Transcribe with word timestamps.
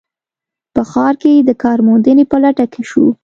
په 0.73 0.81
ښار 0.91 1.13
کې 1.21 1.33
د 1.49 1.51
کار 1.63 1.77
موندنې 1.87 2.23
په 2.31 2.37
لټه 2.43 2.65
کې 2.73 2.81
شول 2.89 3.11